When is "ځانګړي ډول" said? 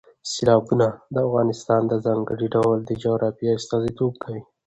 2.05-2.77